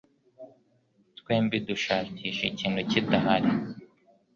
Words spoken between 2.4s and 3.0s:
ikintu